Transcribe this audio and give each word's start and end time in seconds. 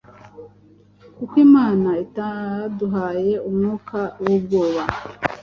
Kuko 1.15 1.33
Imana 1.47 1.89
itaduhaye 2.05 3.33
Umwuka 3.49 3.99
w’ubwoba 4.23 4.81